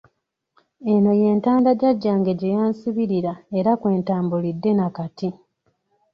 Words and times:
Eno 0.93 1.11
ye 1.21 1.29
ntanda 1.39 1.69
Jjajjange 1.75 2.31
gye 2.39 2.53
yansibirira 2.57 3.33
era 3.59 3.71
kwe 3.79 3.91
ntambulidde 4.01 4.71
na 4.77 4.87
kati. 4.97 5.29